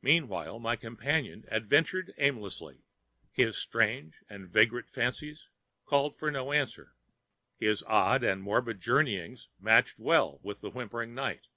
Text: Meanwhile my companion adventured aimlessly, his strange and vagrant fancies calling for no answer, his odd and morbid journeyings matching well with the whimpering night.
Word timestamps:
Meanwhile 0.00 0.58
my 0.60 0.74
companion 0.74 1.44
adventured 1.50 2.14
aimlessly, 2.16 2.86
his 3.30 3.58
strange 3.58 4.22
and 4.26 4.48
vagrant 4.48 4.88
fancies 4.88 5.48
calling 5.84 6.14
for 6.14 6.30
no 6.30 6.50
answer, 6.50 6.94
his 7.58 7.82
odd 7.82 8.24
and 8.24 8.42
morbid 8.42 8.80
journeyings 8.80 9.50
matching 9.60 10.02
well 10.02 10.40
with 10.42 10.62
the 10.62 10.70
whimpering 10.70 11.12
night. 11.14 11.48